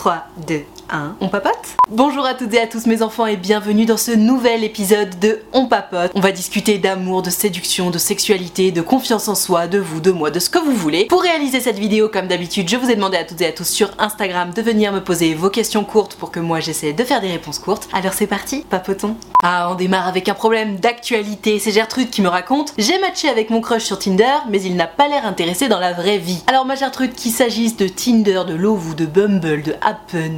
[0.00, 3.84] 3, 2, 1, on papote Bonjour à toutes et à tous mes enfants et bienvenue
[3.84, 6.12] dans ce nouvel épisode de On papote.
[6.14, 10.10] On va discuter d'amour, de séduction, de sexualité, de confiance en soi, de vous, de
[10.10, 11.06] moi, de ce que vous voulez.
[11.06, 13.68] Pour réaliser cette vidéo, comme d'habitude, je vous ai demandé à toutes et à tous
[13.68, 17.20] sur Instagram de venir me poser vos questions courtes pour que moi j'essaie de faire
[17.20, 17.88] des réponses courtes.
[17.92, 21.58] Alors c'est parti, papotons Ah, on démarre avec un problème d'actualité.
[21.58, 24.86] C'est Gertrude qui me raconte J'ai matché avec mon crush sur Tinder, mais il n'a
[24.86, 26.42] pas l'air intéressé dans la vraie vie.
[26.46, 29.74] Alors ma Gertrude, qu'il s'agisse de Tinder, de Love ou de Bumble, de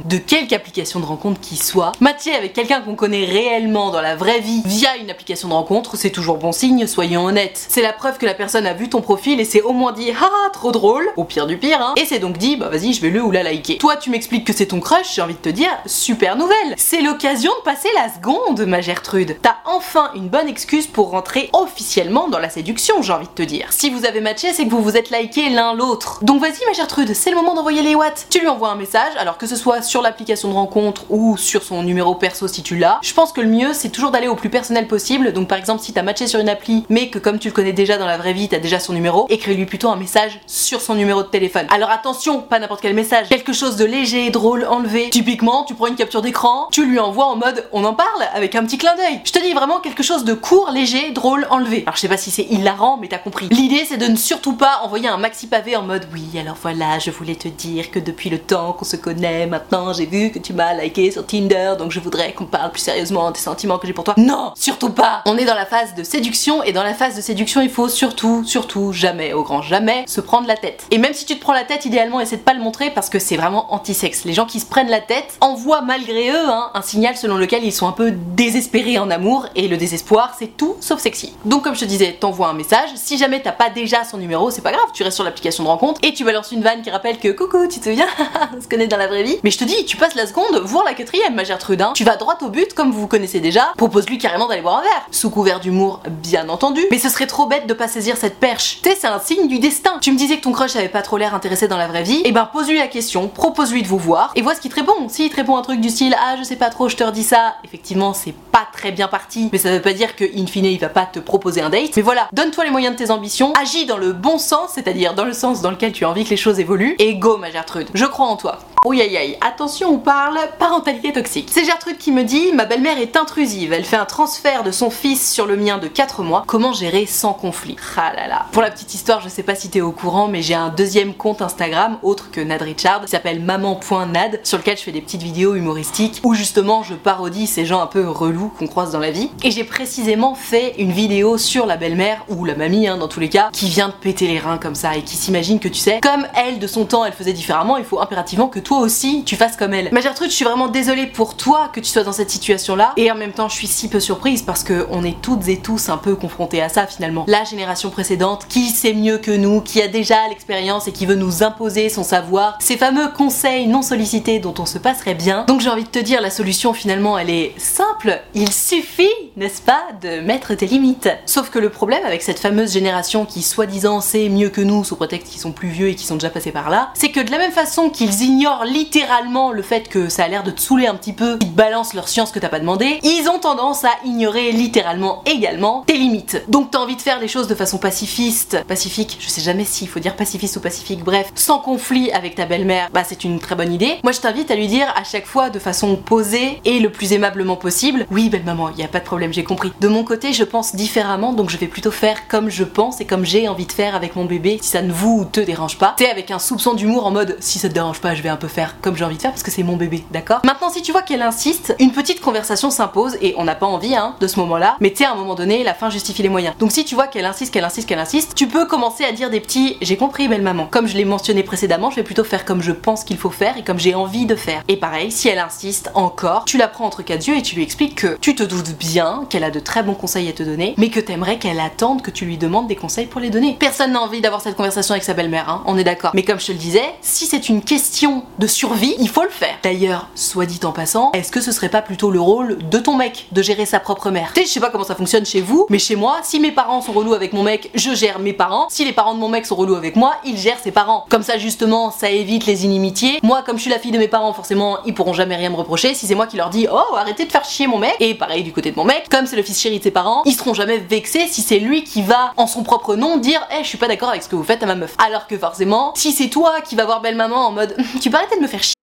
[0.05, 4.15] De quelque application de rencontre qui soit, matcher avec quelqu'un qu'on connaît réellement dans la
[4.15, 7.65] vraie vie via une application de rencontre, c'est toujours bon signe, soyons honnêtes.
[7.69, 10.11] C'est la preuve que la personne a vu ton profil et s'est au moins dit
[10.21, 13.01] ah trop drôle, au pire du pire, hein, et c'est donc dit bah vas-y je
[13.01, 13.77] vais le ou la liker.
[13.77, 16.75] Toi tu m'expliques que c'est ton crush, j'ai envie de te dire super nouvelle.
[16.77, 19.37] C'est l'occasion de passer la seconde, ma Gertrude.
[19.41, 23.43] T'as enfin une bonne excuse pour rentrer officiellement dans la séduction, j'ai envie de te
[23.43, 23.67] dire.
[23.71, 26.19] Si vous avez matché, c'est que vous vous êtes liké l'un l'autre.
[26.23, 28.27] Donc vas-y ma Gertrude, c'est le moment d'envoyer les watts.
[28.29, 31.63] Tu lui envoies un message, alors que ce soit sur l'application de rencontre ou sur
[31.63, 32.99] son numéro perso si tu l'as.
[33.01, 35.33] Je pense que le mieux c'est toujours d'aller au plus personnel possible.
[35.33, 37.73] Donc par exemple si t'as matché sur une appli mais que comme tu le connais
[37.73, 40.95] déjà dans la vraie vie, t'as déjà son numéro, écris-lui plutôt un message sur son
[40.95, 41.67] numéro de téléphone.
[41.73, 45.09] Alors attention, pas n'importe quel message, quelque chose de léger, drôle, enlevé.
[45.09, 48.55] Typiquement, tu prends une capture d'écran, tu lui envoies en mode on en parle avec
[48.55, 49.21] un petit clin d'œil.
[49.23, 51.83] Je te dis vraiment quelque chose de court, léger, drôle, enlevé.
[51.85, 53.47] Alors je sais pas si c'est hilarant, mais t'as compris.
[53.49, 56.99] L'idée c'est de ne surtout pas envoyer un maxi pavé en mode oui alors voilà,
[56.99, 60.39] je voulais te dire que depuis le temps qu'on se connaît, maintenant j'ai vu que
[60.39, 63.87] tu m'as liké sur Tinder, donc je voudrais qu'on parle plus sérieusement des sentiments que
[63.87, 64.15] j'ai pour toi.
[64.17, 65.21] Non, surtout pas.
[65.25, 67.89] On est dans la phase de séduction et dans la phase de séduction, il faut
[67.89, 70.85] surtout, surtout jamais, au grand jamais, se prendre la tête.
[70.91, 73.09] Et même si tu te prends la tête, idéalement, essaie de pas le montrer parce
[73.09, 74.25] que c'est vraiment anti-sexe.
[74.25, 77.63] Les gens qui se prennent la tête envoient malgré eux hein, un signal selon lequel
[77.63, 81.33] ils sont un peu désespérés en amour et le désespoir, c'est tout sauf sexy.
[81.45, 82.89] Donc comme je te disais, t'envoies un message.
[82.95, 85.69] Si jamais t'as pas déjà son numéro, c'est pas grave, tu restes sur l'application de
[85.69, 88.07] rencontre et tu balances une vanne qui rappelle que coucou, tu te souviens,
[88.57, 90.83] on se connaît dans la vraie Mais je te dis, tu passes la seconde, voir
[90.83, 91.83] la quatrième, ma Gertrude.
[91.93, 93.73] Tu vas droit au but comme vous vous connaissez déjà.
[93.77, 95.07] Propose-lui carrément d'aller boire un verre.
[95.11, 96.81] Sous couvert d'humour, bien entendu.
[96.91, 98.79] Mais ce serait trop bête de pas saisir cette perche.
[98.83, 99.97] Tu sais, c'est un signe du destin.
[100.01, 102.21] Tu me disais que ton crush avait pas trop l'air intéressé dans la vraie vie.
[102.25, 105.09] Et ben pose-lui la question, propose-lui de vous voir et vois ce qu'il te répond.
[105.09, 107.23] S'il te répond un truc du style ah je sais pas trop, je te redis
[107.23, 110.65] ça, effectivement c'est pas très bien parti, mais ça veut pas dire que in fine
[110.65, 111.95] il va pas te proposer un date.
[111.95, 115.25] Mais voilà, donne-toi les moyens de tes ambitions, agis dans le bon sens, c'est-à-dire dans
[115.25, 117.89] le sens dans lequel tu as envie que les choses évoluent, et go ma Gertrude,
[117.93, 118.59] je crois en toi.
[118.85, 121.47] Oui aïe attention on parle parentalité toxique.
[121.49, 124.89] C'est Gertrude qui me dit ma belle-mère est intrusive, elle fait un transfert de son
[124.89, 127.77] fils sur le mien de 4 mois, comment gérer sans conflit?
[127.95, 128.45] Ah là là.
[128.51, 131.13] Pour la petite histoire, je sais pas si t'es au courant, mais j'ai un deuxième
[131.13, 135.23] compte Instagram autre que Nad Richard, qui s'appelle maman.nad, sur lequel je fais des petites
[135.23, 139.11] vidéos humoristiques où justement je parodie ces gens un peu relous qu'on croise dans la
[139.11, 139.31] vie.
[139.43, 143.21] Et j'ai précisément fait une vidéo sur la belle-mère, ou la mamie hein, dans tous
[143.21, 145.79] les cas, qui vient de péter les reins comme ça et qui s'imagine que tu
[145.79, 149.23] sais, comme elle de son temps elle faisait différemment, il faut impérativement que toi aussi
[149.25, 149.89] tu fasses comme elle.
[149.91, 153.11] Ma Gertrude, je suis vraiment désolée pour toi que tu sois dans cette situation-là et
[153.11, 155.89] en même temps je suis si peu surprise parce que on est toutes et tous
[155.89, 157.25] un peu confrontés à ça finalement.
[157.27, 161.15] La génération précédente qui sait mieux que nous, qui a déjà l'expérience et qui veut
[161.15, 165.45] nous imposer son savoir, ces fameux conseils non sollicités dont on se passerait bien.
[165.47, 169.61] Donc j'ai envie de te dire la solution finalement elle est simple, il suffit, n'est-ce
[169.61, 171.09] pas, de mettre tes limites.
[171.25, 174.95] Sauf que le problème avec cette fameuse génération qui soi-disant sait mieux que nous sous
[174.95, 177.31] prétexte qu'ils sont plus vieux et qui sont déjà passés par là, c'est que de
[177.31, 180.87] la même façon qu'ils ignorent littéralement le fait que ça a l'air de te saouler
[180.87, 183.83] un petit peu, ils te balancent leur science que t'as pas demandé, ils ont tendance
[183.83, 186.43] à ignorer littéralement également tes limites.
[186.47, 189.87] Donc t'as envie de faire les choses de façon pacifiste, pacifique, je sais jamais s'il
[189.87, 193.55] faut dire pacifiste ou pacifique, bref, sans conflit avec ta belle-mère, bah c'est une très
[193.55, 193.97] bonne idée.
[194.03, 197.13] Moi je t'invite à lui dire à chaque fois de façon posée et le plus
[197.13, 199.71] aimablement possible, oui belle maman, il a pas de problème, j'ai compris.
[199.79, 203.05] De mon côté, je pense différemment, donc je vais plutôt faire comme je pense et
[203.05, 205.77] comme j'ai envie de faire avec mon bébé, si ça ne vous ou te dérange
[205.77, 205.93] pas.
[205.97, 208.37] T'es avec un soupçon d'humour en mode si ça te dérange pas, je vais un
[208.37, 210.41] peu faire comme j'ai envie de faire parce que c'est mon bébé, d'accord?
[210.45, 213.95] Maintenant si tu vois qu'elle insiste, une petite conversation s'impose et on n'a pas envie
[213.95, 216.55] hein, de ce moment-là, mais tu à un moment donné, la fin justifie les moyens.
[216.59, 219.29] Donc si tu vois qu'elle insiste, qu'elle insiste, qu'elle insiste, tu peux commencer à dire
[219.29, 220.67] des petits j'ai compris belle maman.
[220.69, 223.57] Comme je l'ai mentionné précédemment, je vais plutôt faire comme je pense qu'il faut faire
[223.57, 224.63] et comme j'ai envie de faire.
[224.67, 227.63] Et pareil, si elle insiste encore, tu la prends entre quatre yeux et tu lui
[227.63, 230.73] expliques que tu te doutes bien qu'elle a de très bons conseils à te donner,
[230.77, 233.57] mais que t'aimerais qu'elle attende que tu lui demandes des conseils pour les donner.
[233.59, 236.11] Personne n'a envie d'avoir cette conversation avec sa belle-mère, hein, on est d'accord.
[236.13, 239.55] Mais comme je te le disais, si c'est une question survie, il faut le faire.
[239.63, 242.95] D'ailleurs, soit dit en passant, est-ce que ce serait pas plutôt le rôle de ton
[242.95, 244.31] mec de gérer sa propre mère?
[244.33, 246.51] Tu sais, je sais pas comment ça fonctionne chez vous, mais chez moi, si mes
[246.51, 248.67] parents sont relous avec mon mec, je gère mes parents.
[248.69, 251.05] Si les parents de mon mec sont relous avec moi, il gère ses parents.
[251.09, 253.19] Comme ça, justement, ça évite les inimitiés.
[253.23, 255.55] Moi, comme je suis la fille de mes parents, forcément, ils pourront jamais rien me
[255.55, 255.93] reprocher.
[255.93, 258.43] Si c'est moi qui leur dis, oh, arrêtez de faire chier mon mec, et pareil
[258.43, 260.53] du côté de mon mec, comme c'est le fils chéri de ses parents, ils seront
[260.53, 263.77] jamais vexés si c'est lui qui va, en son propre nom, dire, eh, je suis
[263.77, 264.95] pas d'accord avec ce que vous faites à ma meuf.
[265.05, 268.17] Alors que forcément, si c'est toi qui va voir belle maman en mode, tu peux
[268.23, 268.82] arrêter de me faire chier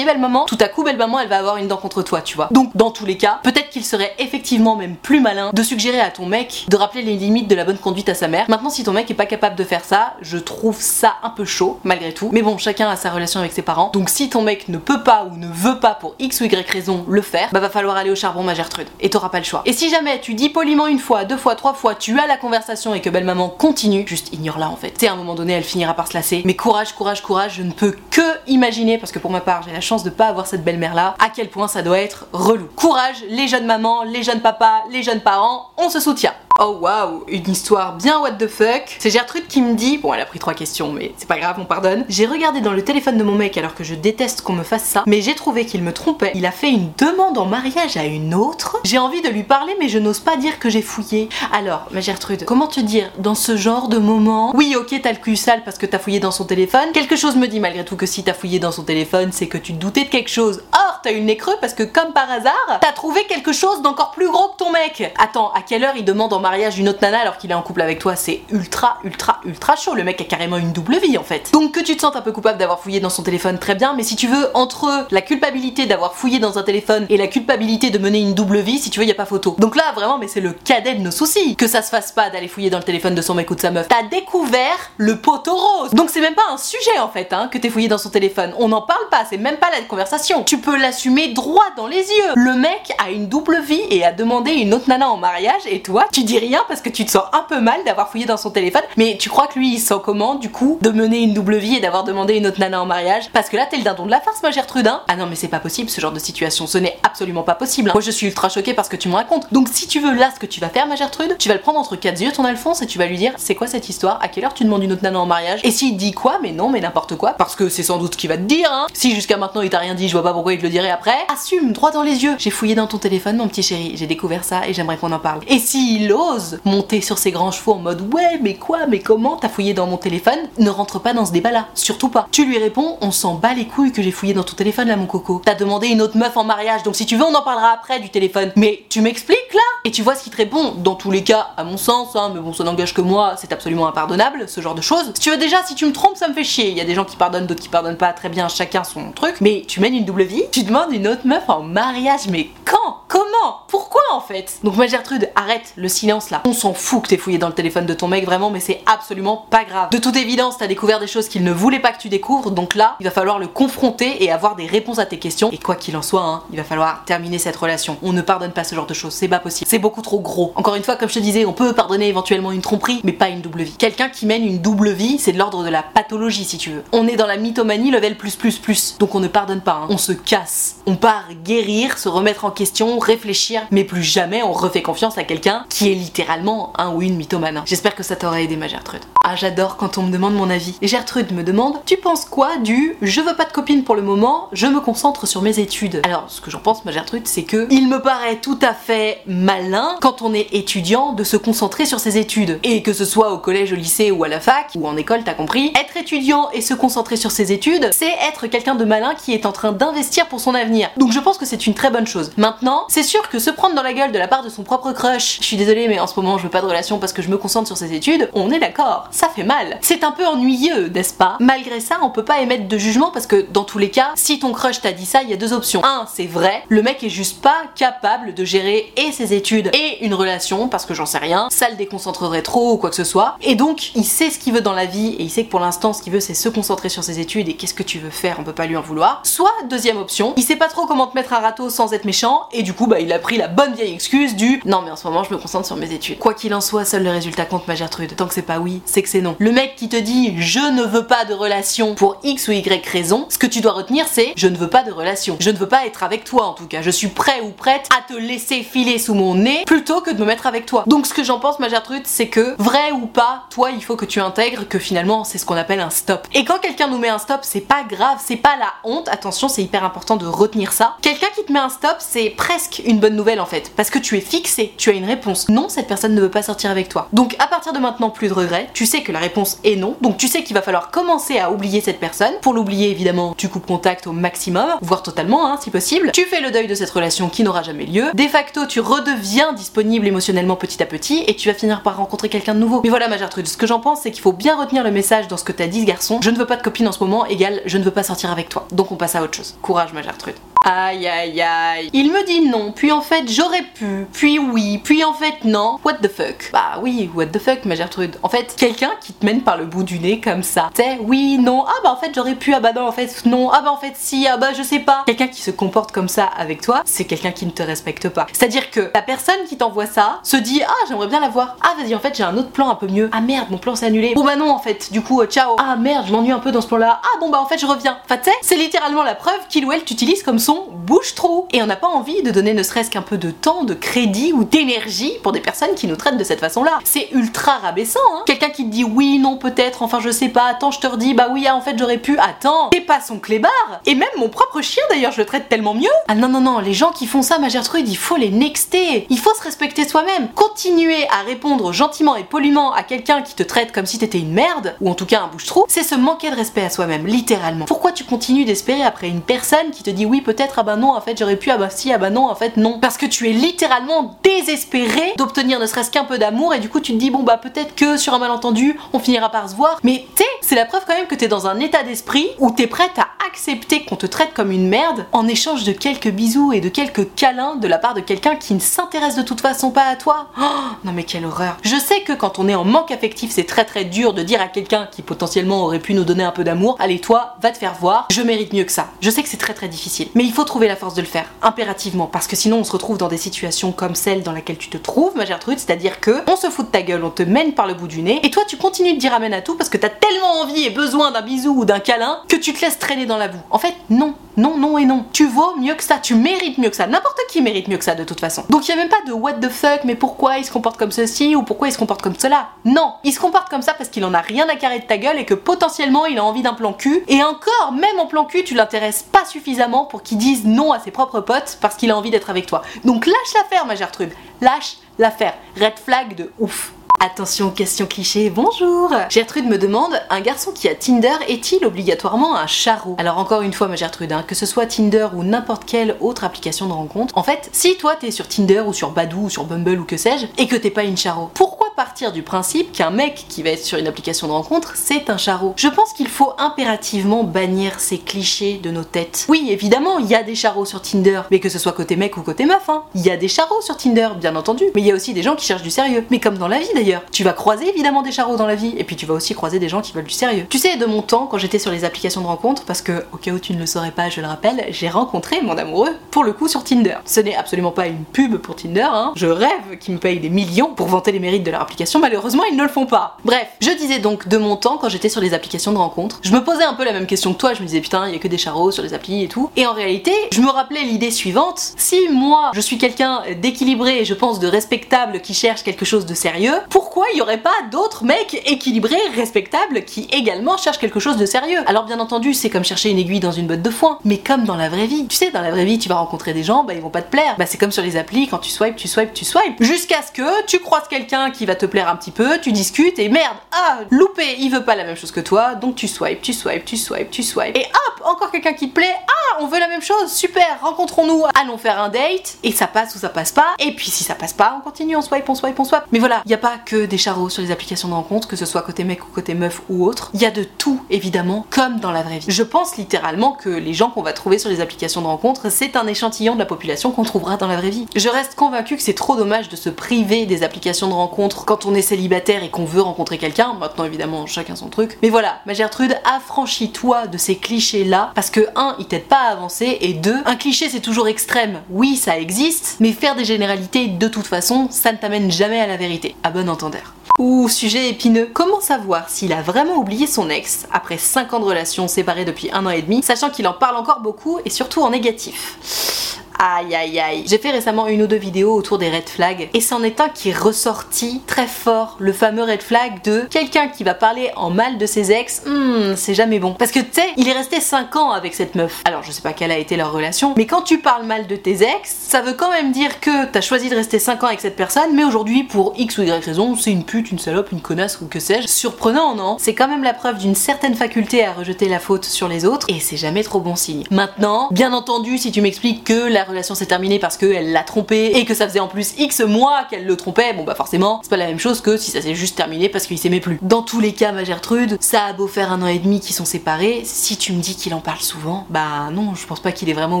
[0.00, 2.20] Est belle maman, tout à coup belle maman elle va avoir une dent contre toi,
[2.20, 2.48] tu vois.
[2.50, 6.10] Donc dans tous les cas, peut-être qu'il serait effectivement même plus malin de suggérer à
[6.10, 8.46] ton mec de rappeler les limites de la bonne conduite à sa mère.
[8.48, 11.44] Maintenant si ton mec est pas capable de faire ça, je trouve ça un peu
[11.44, 12.30] chaud malgré tout.
[12.32, 13.90] Mais bon, chacun a sa relation avec ses parents.
[13.92, 16.54] Donc si ton mec ne peut pas ou ne veut pas pour x ou y
[16.70, 18.88] raison le faire, bah va falloir aller au charbon ma Gertrude.
[19.00, 19.62] Et t'auras pas le choix.
[19.66, 22.36] Et si jamais tu dis poliment une fois, deux fois, trois fois, tu as la
[22.36, 24.94] conversation et que belle maman continue, juste ignore-la en fait.
[24.98, 26.42] Tu à un moment donné elle finira par se lasser.
[26.44, 29.72] Mais courage, courage, courage, je ne peux que imaginer parce que pour ma part j'ai
[29.72, 32.68] la chance de pas avoir cette belle-mère là, à quel point ça doit être relou.
[32.76, 36.34] Courage, les jeunes mamans, les jeunes papas, les jeunes parents, on se soutient.
[36.60, 38.96] Oh waouh, une histoire bien what the fuck.
[38.98, 41.56] C'est Gertrude qui me dit, bon elle a pris trois questions mais c'est pas grave,
[41.58, 42.04] on pardonne.
[42.08, 44.84] J'ai regardé dans le téléphone de mon mec alors que je déteste qu'on me fasse
[44.84, 46.32] ça, mais j'ai trouvé qu'il me trompait.
[46.34, 48.78] Il a fait une demande en mariage à une autre.
[48.84, 51.30] J'ai envie de lui parler mais je n'ose pas dire que j'ai fouillé.
[51.52, 54.52] Alors, ma Gertrude, comment te dire dans ce genre de moment?
[54.54, 56.92] Oui, ok, t'as le cul sale parce que t'as fouillé dans son téléphone.
[56.92, 59.58] Quelque chose me dit malgré tout que si t'as fouillé dans son téléphone, c'est que
[59.58, 60.62] tu doutais de quelque chose.
[60.74, 63.82] Or, t'as eu le nez creux parce que comme par hasard, t'as trouvé quelque chose
[63.82, 65.12] d'encore plus gros que ton mec.
[65.18, 67.62] Attends, à quelle heure il demande en mariage une autre nana alors qu'il est en
[67.62, 69.94] couple avec toi, c'est ultra, ultra, ultra chaud.
[69.94, 71.50] Le mec a carrément une double vie en fait.
[71.52, 73.94] Donc que tu te sens un peu coupable d'avoir fouillé dans son téléphone, très bien,
[73.94, 77.90] mais si tu veux, entre la culpabilité d'avoir fouillé dans un téléphone et la culpabilité
[77.90, 79.56] de mener une double vie, si tu veux, y a pas photo.
[79.58, 81.56] Donc là, vraiment, mais c'est le cadet de nos soucis.
[81.56, 83.60] Que ça se fasse pas d'aller fouiller dans le téléphone de son mec ou de
[83.60, 83.88] sa meuf.
[83.88, 85.90] T'as découvert le poteau rose.
[85.92, 88.52] Donc c'est même pas un sujet en fait, hein, que t'es fouillé dans son téléphone.
[88.58, 90.44] On n'en parle pas, c'est même pas la conversation.
[90.44, 92.32] Tu peux l'assumer droit dans les yeux.
[92.34, 95.80] Le mec a une double vie et a demandé une autre nana en mariage et
[95.80, 98.36] toi, tu dis rien parce que tu te sens un peu mal d'avoir fouillé dans
[98.36, 98.82] son téléphone.
[98.98, 101.76] Mais tu crois que lui, il sent comment du coup de mener une double vie
[101.76, 103.30] et d'avoir demandé une autre nana en mariage?
[103.32, 104.86] Parce que là, t'es le dindon de la farce, ma Gertrude.
[104.86, 106.66] Hein ah non, mais c'est pas possible ce genre de situation.
[106.66, 107.90] Ce n'est absolument pas possible.
[107.94, 109.46] Moi, je suis ultra choquée parce que tu me racontes.
[109.50, 111.62] Donc, si tu veux là ce que tu vas faire, ma Gertrude, tu vas le
[111.62, 114.18] prendre entre quatre yeux, ton Alphonse, et tu vas lui dire c'est quoi cette histoire?
[114.20, 115.60] À quelle heure tu demandes une autre nana en mariage?
[115.64, 116.38] Et s'il dit quoi?
[116.42, 117.32] Mais non, mais n'importe quoi.
[117.32, 118.68] Parce que c'est sans doute ce qu'il va te dire.
[118.70, 120.68] Hein si jusqu'à maintenant il t'a rien dit, je vois pas pourquoi il te le
[120.68, 121.16] dirait après.
[121.32, 122.34] Assume, droit dans les yeux.
[122.38, 123.92] J'ai fouillé dans ton téléphone, mon petit chéri.
[123.94, 125.40] J'ai découvert ça et j'aimerais qu'on en parle.
[125.48, 129.36] Et s'il ose monter sur ses grands chevaux en mode ouais, mais quoi, mais comment
[129.36, 131.68] t'as fouillé dans mon téléphone Ne rentre pas dans ce débat-là.
[131.74, 132.28] Surtout pas.
[132.30, 134.96] Tu lui réponds on s'en bat les couilles que j'ai fouillé dans ton téléphone là,
[134.96, 135.42] mon coco.
[135.44, 138.00] T'as demandé une autre meuf en mariage, donc si tu veux, on en parlera après
[138.00, 138.52] du téléphone.
[138.56, 139.60] Mais tu m'expliques là?
[139.84, 140.72] Et tu vois ce qu'il te répond.
[140.78, 143.52] Dans tous les cas, à mon sens, hein, mais bon, ça n'engage que moi, c'est
[143.52, 145.12] absolument impardonnable, ce genre de choses.
[145.14, 146.70] Si tu veux déjà, si tu me trompes, ça me fait chier.
[146.70, 149.12] Il y a des gens qui pardonnent, d'autres qui pardonnent pas, très bien, chacun son
[149.12, 149.36] truc.
[149.40, 153.02] Mais tu mènes une double vie, tu demandes une autre meuf en mariage, mais quand?
[153.08, 153.60] Comment?
[153.68, 154.58] Pourquoi en fait?
[154.64, 156.40] Donc ma Gertrude, arrête le silence là.
[156.46, 158.80] On s'en fout que t'aies fouillé dans le téléphone de ton mec vraiment, mais c'est
[158.86, 159.90] absolument pas grave.
[159.90, 162.74] De toute évidence, t'as découvert des choses qu'il ne voulait pas que tu découvres, donc
[162.74, 165.50] là, il va falloir le confronter et avoir des réponses à tes questions.
[165.50, 167.98] Et quoi qu'il en soit, hein, il va falloir terminer cette relation.
[168.02, 169.68] On ne pardonne pas ce genre de choses, c'est pas possible.
[169.68, 170.52] C'est beaucoup trop gros.
[170.54, 173.28] Encore une fois, comme je te disais, on peut pardonner éventuellement une tromperie, mais pas
[173.28, 173.76] une double vie.
[173.76, 176.84] Quelqu'un qui mène une double vie, c'est de l'ordre de la pathologie si tu veux.
[176.92, 178.96] On est dans la mythomanie level plus plus plus.
[178.98, 179.86] Donc on ne pardonne pas, hein.
[179.90, 180.61] on se casse.
[180.86, 185.24] On part guérir, se remettre en question, réfléchir, mais plus jamais on refait confiance à
[185.24, 187.62] quelqu'un qui est littéralement un ou une mythomane.
[187.66, 189.02] J'espère que ça t'aura aidé ma Gertrude.
[189.24, 190.74] Ah j'adore quand on me demande mon avis.
[190.82, 194.02] Et Gertrude me demande Tu penses quoi du je veux pas de copine pour le
[194.02, 197.44] moment, je me concentre sur mes études Alors ce que j'en pense ma Gertrude c'est
[197.44, 201.86] que il me paraît tout à fait malin quand on est étudiant de se concentrer
[201.86, 202.58] sur ses études.
[202.64, 205.22] Et que ce soit au collège, au lycée ou à la fac ou en école
[205.24, 209.14] t'as compris, être étudiant et se concentrer sur ses études c'est être quelqu'un de malin
[209.14, 210.90] qui est en train d'investir pour son avenir.
[210.96, 212.32] Donc je pense que c'est une très bonne chose.
[212.38, 214.90] Maintenant, c'est sûr que se prendre dans la gueule de la part de son propre
[214.90, 217.22] crush, je suis désolée mais en ce moment je veux pas de relation parce que
[217.22, 219.78] je me concentre sur ses études, on est d'accord, ça fait mal.
[219.80, 221.36] C'est un peu ennuyeux, n'est-ce pas?
[221.38, 224.38] Malgré ça, on peut pas émettre de jugement parce que dans tous les cas, si
[224.40, 225.84] ton crush t'a dit ça, il y a deux options.
[225.84, 230.04] Un, c'est vrai, le mec est juste pas capable de gérer et ses études et
[230.04, 233.04] une relation parce que j'en sais rien, ça le déconcentrerait trop ou quoi que ce
[233.04, 233.36] soit.
[233.42, 235.60] Et donc, il sait ce qu'il veut dans la vie et il sait que pour
[235.60, 238.10] l'instant, ce qu'il veut, c'est se concentrer sur ses études et qu'est-ce que tu veux
[238.10, 239.20] faire, on peut pas lui en vouloir.
[239.24, 242.48] Soit, deuxième option, il sait pas trop comment te mettre à râteau sans être méchant
[242.52, 244.96] et du coup, bah, il a pris la bonne vieille excuse du non, mais en
[244.96, 246.18] ce moment, je me concentre sur mes études.
[246.18, 248.14] Quoi qu'il en soit, seul le résultat compte, ma Gertrude.
[248.16, 249.34] Tant que c'est pas oui, c'est que c'est non.
[249.40, 252.86] Le mec qui te dit je ne veux pas de relation pour X ou Y
[252.86, 255.36] raison, ce que tu dois retenir, c'est je ne veux pas de relation.
[255.40, 256.82] Je ne veux pas être avec toi en tout cas.
[256.82, 260.20] Je suis prêt ou prête à te laisser filer sous mon nez plutôt que de
[260.20, 260.84] me mettre avec toi.
[260.86, 263.96] Donc, ce que j'en pense, ma Gertrude, c'est que vrai ou pas, toi, il faut
[263.96, 266.28] que tu intègres que finalement, c'est ce qu'on appelle un stop.
[266.32, 269.08] Et quand quelqu'un nous met un stop, c'est pas grave, c'est pas la honte.
[269.08, 270.96] Attention, c'est hyper important de retenir ça.
[271.02, 273.98] Quelqu'un qui te met un stop, c'est presque une bonne nouvelle en fait, parce que
[273.98, 275.48] tu es fixé, tu as une réponse.
[275.48, 277.08] Non, cette personne ne veut pas sortir avec toi.
[277.12, 278.68] Donc à partir de maintenant, plus de regrets.
[278.74, 281.80] Tu que la réponse est non, donc tu sais qu'il va falloir commencer à oublier
[281.80, 282.34] cette personne.
[282.42, 286.12] Pour l'oublier, évidemment, tu coupes contact au maximum, voire totalement, hein, si possible.
[286.12, 288.04] Tu fais le deuil de cette relation qui n'aura jamais lieu.
[288.12, 292.28] De facto, tu redeviens disponible émotionnellement petit à petit et tu vas finir par rencontrer
[292.28, 292.80] quelqu'un de nouveau.
[292.84, 295.28] Mais voilà, ma Gertrude, ce que j'en pense, c'est qu'il faut bien retenir le message
[295.28, 296.20] dans ce que t'as dit, ce garçon.
[296.22, 298.30] Je ne veux pas de copine en ce moment, égal, je ne veux pas sortir
[298.30, 298.66] avec toi.
[298.72, 299.54] Donc on passe à autre chose.
[299.62, 300.36] Courage, ma Gertrude.
[300.64, 301.90] Aïe aïe aïe.
[301.92, 305.78] Il me dit non, puis en fait j'aurais pu, puis oui, puis en fait non.
[305.84, 306.50] What the fuck?
[306.52, 308.16] Bah oui, what the fuck ma Gertrude.
[308.22, 310.70] En fait, quelqu'un qui te mène par le bout du nez comme ça.
[310.72, 313.50] T'sais, oui, non, ah bah en fait j'aurais pu, ah bah non, en fait non,
[313.50, 315.02] ah bah en fait si, ah bah je sais pas.
[315.06, 318.28] Quelqu'un qui se comporte comme ça avec toi, c'est quelqu'un qui ne te respecte pas.
[318.32, 321.56] C'est-à-dire que la personne qui t'envoie ça se dit ah j'aimerais bien la voir.
[321.62, 323.10] Ah vas-y en fait j'ai un autre plan un peu mieux.
[323.12, 324.14] Ah merde mon plan s'est annulé.
[324.14, 325.56] Bon bah non en fait, du coup euh, ciao.
[325.58, 327.00] Ah merde je m'ennuie un peu dans ce plan là.
[327.02, 327.98] Ah bon bah en fait je reviens.
[328.04, 331.46] Enfin tu sais, c'est littéralement la preuve qu'il ou elle t'utilise comme son bouche-trou.
[331.52, 334.32] Et on n'a pas envie de donner ne serait-ce qu'un peu de temps, de crédit
[334.32, 336.78] ou d'énergie pour des personnes qui nous traitent de cette façon-là.
[336.84, 338.22] C'est ultra rabaissant, hein.
[338.26, 341.14] Quelqu'un qui te dit oui, non, peut-être, enfin je sais pas, attends, je te redis,
[341.14, 343.80] bah oui, ah, en fait j'aurais pu, attends, t'es pas son clébard.
[343.86, 345.88] Et même mon propre chien d'ailleurs, je le traite tellement mieux.
[346.08, 349.06] Ah non, non, non, les gens qui font ça, ma Gertrude, il faut les nexter.
[349.08, 350.28] Il faut se respecter soi-même.
[350.34, 354.32] Continuer à répondre gentiment et poliment à quelqu'un qui te traite comme si t'étais une
[354.32, 357.64] merde, ou en tout cas un bouche-trou, c'est se manquer de respect à soi-même, littéralement.
[357.66, 360.92] Pourquoi tu continues d'espérer après une personne qui te dit oui, peut-être, ah bah non,
[360.94, 362.78] en fait j'aurais pu, ah bah si, ah bah non, en fait non.
[362.80, 366.80] Parce que tu es littéralement désespéré d'obtenir ne serait-ce qu'un peu d'amour et du coup
[366.80, 369.78] tu te dis bon bah peut-être que sur un malentendu on finira par se voir.
[369.82, 372.66] Mais t'es, c'est la preuve quand même que t'es dans un état d'esprit où t'es
[372.66, 376.60] prête à accepter qu'on te traite comme une merde en échange de quelques bisous et
[376.60, 379.84] de quelques câlins de la part de quelqu'un qui ne s'intéresse de toute façon pas
[379.84, 380.28] à toi.
[380.38, 380.44] Oh,
[380.84, 381.56] non mais quelle horreur.
[381.62, 384.40] Je sais que quand on est en manque affectif c'est très très dur de dire
[384.40, 387.58] à quelqu'un qui potentiellement aurait pu nous donner un peu d'amour, allez toi, va te
[387.58, 388.88] faire voir, je mérite mieux que ça.
[389.00, 390.08] Je sais que c'est très très difficile.
[390.14, 392.72] Mais il faut trouver la force de le faire, impérativement, parce que sinon on se
[392.72, 396.22] retrouve dans des situations comme celle dans laquelle tu te trouves, ma Gertrude, c'est-à-dire que
[396.26, 398.30] on se fout de ta gueule, on te mène par le bout du nez, et
[398.30, 401.10] toi tu continues de dire amen à tout parce que t'as tellement envie et besoin
[401.10, 403.42] d'un bisou ou d'un câlin que tu te laisses traîner dans la boue.
[403.50, 405.04] En fait, non, non, non et non.
[405.12, 406.86] Tu vaux mieux que ça, tu mérites mieux que ça.
[406.86, 408.44] N'importe qui mérite mieux que ça de toute façon.
[408.48, 410.78] Donc il y a même pas de what the fuck, mais pourquoi il se comporte
[410.78, 412.48] comme ceci ou pourquoi il se comporte comme cela.
[412.64, 414.96] Non, il se comporte comme ça parce qu'il en a rien à carrer de ta
[414.96, 417.04] gueule et que potentiellement il a envie d'un plan cul.
[417.08, 420.78] Et encore, même en plan cul, tu l'intéresses pas suffisamment pour qu'il dise non à
[420.78, 422.62] ses propres potes parce qu'il a envie d'être avec toi.
[422.84, 424.12] Donc lâche l'affaire, ma Gertrude.
[424.40, 425.34] Lâche l'affaire.
[425.60, 426.72] Red flag de ouf.
[427.04, 432.46] Attention, question cliché, bonjour Gertrude me demande, un garçon qui a Tinder est-il obligatoirement un
[432.46, 432.94] charreau?
[432.96, 436.22] Alors encore une fois ma Gertrude, hein, que ce soit Tinder ou n'importe quelle autre
[436.22, 439.42] application de rencontre, en fait, si toi t'es sur Tinder ou sur Badou ou sur
[439.46, 442.90] Bumble ou que sais-je, et que t'es pas une charreau, pourquoi partir du principe qu'un
[442.90, 446.08] mec qui va être sur une application de rencontre, c'est un charreau Je pense qu'il
[446.08, 449.26] faut impérativement bannir ces clichés de nos têtes.
[449.28, 452.16] Oui, évidemment, il y a des charreaux sur Tinder, mais que ce soit côté mec
[452.16, 452.84] ou côté meuf, hein.
[452.94, 455.22] Il y a des charreaux sur Tinder, bien entendu, mais il y a aussi des
[455.22, 456.04] gens qui cherchent du sérieux.
[456.10, 458.74] Mais comme dans la vie d'ailleurs, tu vas croiser évidemment des charros dans la vie,
[458.76, 460.46] et puis tu vas aussi croiser des gens qui veulent du sérieux.
[460.48, 463.16] Tu sais, de mon temps, quand j'étais sur les applications de rencontre, parce que, au
[463.16, 466.24] cas où tu ne le saurais pas, je le rappelle, j'ai rencontré mon amoureux, pour
[466.24, 466.96] le coup, sur Tinder.
[467.04, 469.12] Ce n'est absolument pas une pub pour Tinder, hein.
[469.16, 472.44] Je rêve qu'ils me payent des millions pour vanter les mérites de leur application, malheureusement,
[472.50, 473.16] ils ne le font pas.
[473.24, 476.32] Bref, je disais donc de mon temps, quand j'étais sur les applications de rencontre, je
[476.32, 478.16] me posais un peu la même question que toi, je me disais putain, il y
[478.16, 479.50] a que des charros sur les applis et tout.
[479.56, 484.04] Et en réalité, je me rappelais l'idée suivante, si moi, je suis quelqu'un d'équilibré et
[484.04, 487.50] je pense de respectable qui cherche quelque chose de sérieux, pourquoi il y aurait pas
[487.70, 491.60] d'autres mecs équilibrés, respectables, qui également cherchent quelque chose de sérieux?
[491.66, 494.44] Alors bien entendu, c'est comme chercher une aiguille dans une botte de foin, mais comme
[494.44, 495.06] dans la vraie vie.
[495.06, 497.02] Tu sais, dans la vraie vie, tu vas rencontrer des gens, bah ils vont pas
[497.02, 497.36] te plaire.
[497.38, 500.12] Bah c'est comme sur les applis, quand tu swipes, tu swipes, tu swipes, jusqu'à ce
[500.12, 503.36] que tu croises quelqu'un qui va te plaire un petit peu, tu discutes et merde,
[503.52, 506.64] ah, loupé, il veut pas la même chose que toi, donc tu swipes, tu swipes,
[506.64, 509.68] tu swipes, tu swipes, et hop, encore quelqu'un qui te plaît, ah, on veut la
[509.68, 513.48] même chose, super, rencontrons-nous, allons faire un date, et ça passe ou ça passe pas,
[513.58, 515.84] et puis si ça passe pas, on continue, on swipe, on swipe, on swipe.
[515.92, 518.36] Mais voilà, il y a pas que des charros sur les applications de rencontre, que
[518.36, 520.10] ce soit côté mec ou côté meuf ou autre.
[520.14, 522.26] Il y a de tout, évidemment, comme dans la vraie vie.
[522.28, 525.76] Je pense littéralement que les gens qu'on va trouver sur les applications de rencontre, c'est
[525.76, 527.86] un échantillon de la population qu'on trouvera dans la vraie vie.
[527.94, 531.66] Je reste convaincue que c'est trop dommage de se priver des applications de rencontre quand
[531.66, 533.54] on est célibataire et qu'on veut rencontrer quelqu'un.
[533.54, 534.98] Maintenant, évidemment, chacun son truc.
[535.02, 539.32] Mais voilà, ma Gertrude, affranchis-toi de ces clichés-là, parce que, un, ils t'aident pas à
[539.32, 541.60] avancer, et deux, un cliché c'est toujours extrême.
[541.70, 545.66] Oui, ça existe, mais faire des généralités de toute façon, ça ne t'amène jamais à
[545.66, 546.16] la vérité.
[546.22, 546.94] À bon entendeur.
[547.18, 548.30] Ouh, sujet épineux.
[548.32, 552.50] Comment savoir s'il a vraiment oublié son ex après 5 ans de relation séparée depuis
[552.52, 556.11] un an et demi, sachant qu'il en parle encore beaucoup et surtout en négatif?
[556.44, 557.24] Aïe aïe aïe.
[557.28, 560.08] J'ai fait récemment une ou deux vidéos autour des red flags et c'en est un
[560.08, 564.50] qui est ressorti très fort, le fameux red flag de quelqu'un qui va parler en
[564.50, 566.54] mal de ses ex, hmm, c'est jamais bon.
[566.54, 568.82] Parce que tu sais, il est resté 5 ans avec cette meuf.
[568.84, 571.36] Alors je sais pas quelle a été leur relation, mais quand tu parles mal de
[571.36, 574.40] tes ex, ça veut quand même dire que t'as choisi de rester 5 ans avec
[574.40, 577.60] cette personne, mais aujourd'hui pour X ou Y raison, c'est une pute, une salope, une
[577.60, 578.48] connasse ou que sais-je.
[578.48, 579.36] Surprenant, non?
[579.38, 582.66] C'est quand même la preuve d'une certaine faculté à rejeter la faute sur les autres
[582.68, 583.84] et c'est jamais trop bon signe.
[583.92, 588.12] Maintenant, bien entendu, si tu m'expliques que la relation s'est terminée parce qu'elle l'a trompé
[588.14, 591.10] et que ça faisait en plus X mois qu'elle le trompait, bon bah forcément, c'est
[591.10, 593.38] pas la même chose que si ça s'est juste terminé parce qu'il s'aimait plus.
[593.42, 596.14] Dans tous les cas, ma Gertrude, ça a beau faire un an et demi qu'ils
[596.14, 599.52] sont séparés, si tu me dis qu'il en parle souvent, bah non, je pense pas
[599.52, 600.00] qu'il ait vraiment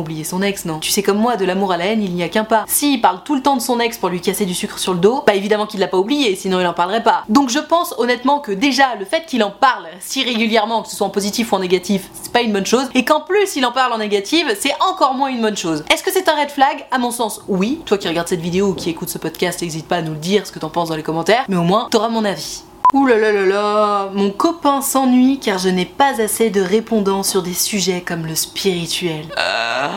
[0.00, 0.78] oublié son ex, non.
[0.78, 2.64] Tu sais comme moi, de l'amour à la haine, il n'y a qu'un pas.
[2.66, 5.00] S'il parle tout le temps de son ex pour lui casser du sucre sur le
[5.00, 7.24] dos, bah évidemment qu'il l'a pas oublié, sinon il en parlerait pas.
[7.28, 10.96] Donc je pense honnêtement que déjà le fait qu'il en parle si régulièrement, que ce
[10.96, 13.66] soit en positif ou en négatif, c'est pas une bonne chose, et qu'en plus il
[13.66, 15.84] en parle en négatif, c'est encore moins une bonne chose.
[15.92, 17.80] Est-ce que c'est un red flag À mon sens, oui.
[17.86, 20.18] Toi qui regardes cette vidéo ou qui écoute ce podcast, n'hésite pas à nous le
[20.18, 22.64] dire ce que t'en penses dans les commentaires, mais au moins t'auras mon avis.
[22.92, 27.42] Ouh là là là mon copain s'ennuie car je n'ai pas assez de répondants sur
[27.42, 29.24] des sujets comme le spirituel.
[29.38, 29.88] Euh,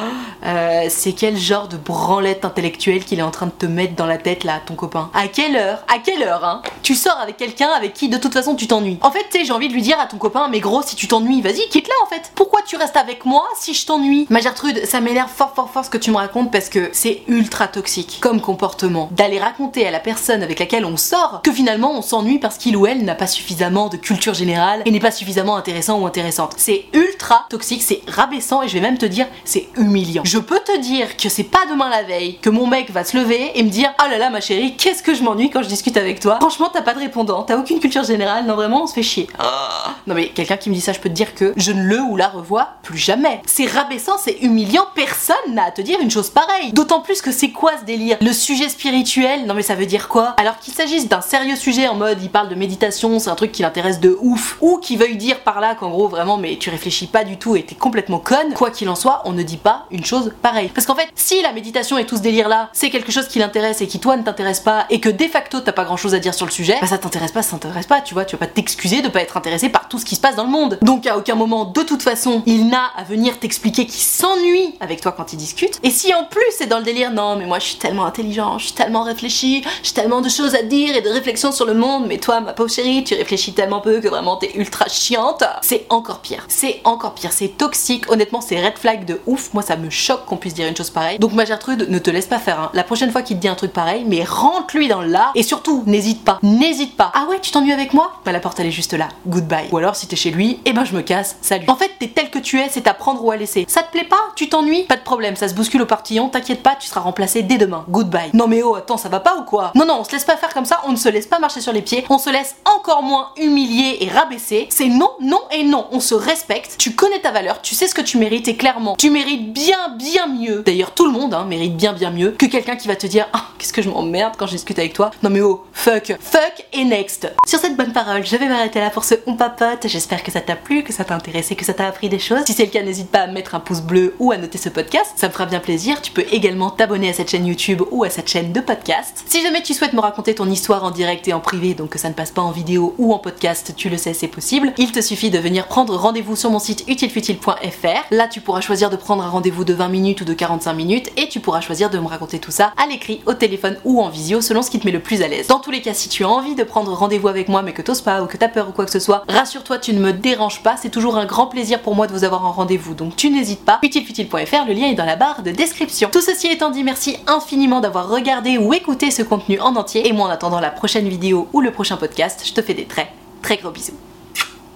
[0.89, 4.17] c'est quel genre de branlette intellectuelle qu'il est en train de te mettre dans la
[4.17, 5.09] tête là, ton copain?
[5.13, 5.83] À quelle heure?
[5.93, 6.61] À quelle heure, hein?
[6.83, 8.99] Tu sors avec quelqu'un avec qui de toute façon tu t'ennuies.
[9.01, 10.95] En fait, tu sais, j'ai envie de lui dire à ton copain, mais gros, si
[10.95, 12.31] tu t'ennuies, vas-y, quitte-la en fait.
[12.35, 14.27] Pourquoi tu restes avec moi si je t'ennuie?
[14.29, 17.23] Ma Gertrude, ça m'énerve fort fort fort ce que tu me racontes parce que c'est
[17.27, 21.91] ultra toxique comme comportement d'aller raconter à la personne avec laquelle on sort que finalement
[21.91, 25.11] on s'ennuie parce qu'il ou elle n'a pas suffisamment de culture générale et n'est pas
[25.11, 26.53] suffisamment intéressant ou intéressante.
[26.57, 30.23] C'est ultra toxique, c'est rabaissant et je vais même te dire, c'est humiliant.
[30.39, 33.51] Peux te dire que c'est pas demain la veille que mon mec va se lever
[33.55, 35.97] et me dire oh là là ma chérie, qu'est-ce que je m'ennuie quand je discute
[35.97, 36.37] avec toi.
[36.39, 39.27] Franchement, t'as pas de répondant, t'as aucune culture générale, non vraiment, on se fait chier.
[39.39, 39.95] Ah.
[40.07, 41.99] Non mais quelqu'un qui me dit ça, je peux te dire que je ne le
[42.01, 43.41] ou la revois plus jamais.
[43.45, 46.71] C'est rabaissant, c'est humiliant, personne n'a à te dire une chose pareille.
[46.73, 48.17] D'autant plus que c'est quoi ce délire?
[48.21, 50.35] Le sujet spirituel, non mais ça veut dire quoi?
[50.37, 53.51] Alors qu'il s'agisse d'un sérieux sujet en mode il parle de méditation, c'est un truc
[53.51, 56.69] qui l'intéresse de ouf, ou qui veuille dire par là qu'en gros vraiment mais tu
[56.69, 59.57] réfléchis pas du tout et t'es complètement conne, quoi qu'il en soit, on ne dit
[59.57, 60.69] pas une chose pareille.
[60.73, 63.39] Parce qu'en fait, si la méditation et tout ce délire là, c'est quelque chose qui
[63.39, 66.13] l'intéresse et qui toi ne t'intéresse pas et que de facto t'as pas grand chose
[66.13, 68.35] à dire sur le sujet, bah ça t'intéresse pas, ça t'intéresse pas, tu vois, tu
[68.35, 70.49] vas pas t'excuser de pas être intéressé par tout ce qui se passe dans le
[70.49, 70.77] monde.
[70.81, 75.01] Donc à aucun moment, de toute façon, il n'a à venir t'expliquer qu'il s'ennuie avec
[75.01, 75.79] toi quand il discute.
[75.83, 78.57] Et si en plus c'est dans le délire, non mais moi je suis tellement intelligent,
[78.57, 81.73] je suis tellement réfléchi, j'ai tellement de choses à dire et de réflexions sur le
[81.73, 85.43] monde, mais toi ma pauvre chérie, tu réfléchis tellement peu que vraiment t'es ultra chiante,
[85.61, 86.45] c'est encore pire.
[86.47, 90.25] C'est encore pire, c'est toxique, honnêtement c'est red flag de ouf, moi ça me choque
[90.25, 91.19] qu'on puisse dire une chose pareille.
[91.19, 92.69] Donc ma Gertrude, ne te laisse pas faire, hein.
[92.73, 95.83] la prochaine fois qu'il te dit un truc pareil, mais rentre-lui dans l'art et surtout
[95.87, 97.11] n'hésite pas, n'hésite pas.
[97.13, 98.11] Ah ouais, tu t'ennuies avec moi?
[98.23, 99.67] Bah la porte elle est juste là, goodbye.
[99.71, 101.65] Ou alors si t'es chez lui, eh ben je me casse, salut.
[101.67, 103.65] En fait, t'es tel que tu es, c'est à prendre ou à laisser.
[103.67, 104.21] Ça te plaît pas?
[104.35, 104.83] Tu t'ennuies?
[104.83, 107.85] Pas de problème, ça se bouscule au partillon, t'inquiète pas, tu seras remplacé dès demain.
[107.89, 108.29] Goodbye.
[108.33, 109.71] Non mais oh, attends, ça va pas ou quoi?
[109.75, 111.61] Non non, on se laisse pas faire comme ça, on ne se laisse pas marcher
[111.61, 114.67] sur les pieds, on se laisse encore moins humilier et rabaisser.
[114.69, 115.87] C'est non, non et non.
[115.91, 118.95] On se respecte, tu connais ta valeur, tu sais ce que tu mérites et clairement,
[118.97, 120.63] tu mérites bien bien mieux.
[120.63, 123.27] D'ailleurs, tout le monde hein, mérite bien bien mieux que quelqu'un qui va te dire
[123.33, 125.11] ah qu'est-ce que je m'emmerde quand je discute avec toi.
[125.23, 127.31] Non mais oh, fuck, fuck et next.
[127.47, 129.87] Sur cette bonne parole, je vais m'arrêter là pour ce on papote.
[129.87, 132.43] J'espère que ça t'a plu, que ça t'a intéressé, que ça t'a appris des choses.
[132.45, 134.69] Si c'est le cas, n'hésite pas à mettre un pouce bleu ou à noter ce
[134.69, 136.01] podcast, ça me fera bien plaisir.
[136.01, 139.23] Tu peux également t'abonner à cette chaîne YouTube ou à cette chaîne de podcast.
[139.27, 141.99] Si jamais tu souhaites me raconter ton histoire en direct et en privé, donc que
[141.99, 144.73] ça ne passe pas en vidéo ou en podcast, tu le sais, c'est possible.
[144.77, 148.05] Il te suffit de venir prendre rendez-vous sur mon site utilefutile.fr.
[148.11, 151.11] Là, tu pourras choisir de prendre un rendez-vous de 20 minutes ou de 45 minutes
[151.17, 154.09] et tu pourras choisir de me raconter tout ça à l'écrit, au téléphone ou en
[154.09, 155.47] visio selon ce qui te met le plus à l'aise.
[155.47, 157.81] Dans tous les cas, si tu as envie de prendre rendez-vous avec moi mais que
[157.81, 160.13] t'oses pas ou que t'as peur ou quoi que ce soit, rassure-toi, tu ne me
[160.13, 162.93] déranges pas, c'est toujours un grand plaisir pour moi de vous avoir en rendez-vous.
[162.93, 163.79] Donc tu n'hésites pas.
[163.81, 166.09] utilefutile.fr, le lien est dans la barre de description.
[166.11, 170.13] Tout ceci étant dit, merci infiniment d'avoir regardé ou écouté ce contenu en entier et
[170.13, 173.11] moi en attendant la prochaine vidéo ou le prochain podcast, je te fais des très
[173.41, 173.93] très gros bisous.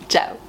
[0.10, 0.49] Ciao